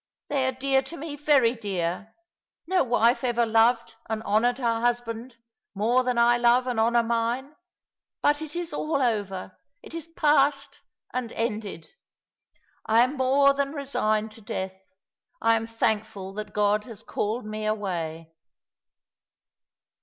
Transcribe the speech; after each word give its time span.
They 0.29 0.47
are 0.47 0.51
dear 0.51 0.81
to 0.81 0.97
me, 0.97 1.15
very 1.15 1.53
dear. 1.53 2.15
No 2.65 2.83
wife 2.83 3.23
ever 3.23 3.45
loved 3.45 3.97
and 4.09 4.23
honoured 4.23 4.57
her 4.57 4.81
husband 4.81 5.37
more 5.75 6.03
than 6.03 6.17
I 6.17 6.37
love 6.39 6.65
and 6.65 6.79
honour 6.79 7.03
mine— 7.03 7.55
but 8.23 8.41
it 8.41 8.55
is 8.55 8.73
all 8.73 8.99
over, 8.99 9.55
it 9.83 9.93
is 9.93 10.07
past, 10.07 10.81
and 11.13 11.31
ended. 11.33 11.91
I 12.83 13.03
am 13.03 13.15
more 13.15 13.53
than 13.53 13.73
resigned 13.73 14.31
to 14.31 14.41
death— 14.41 14.73
I 15.39 15.55
am 15.55 15.67
thankful 15.67 16.33
that 16.33 16.51
God 16.51 16.85
has 16.85 17.03
called 17.03 17.45
me 17.45 17.67
away." 17.67 18.33